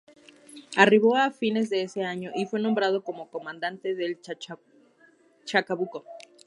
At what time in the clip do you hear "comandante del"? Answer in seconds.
3.03-4.17